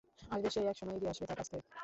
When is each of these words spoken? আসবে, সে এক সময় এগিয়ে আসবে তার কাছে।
আসবে, 0.31 0.49
সে 0.49 0.59
এক 0.63 0.75
সময় 0.77 0.95
এগিয়ে 0.95 1.11
আসবে 1.11 1.25
তার 1.25 1.37
কাছে। 1.37 1.55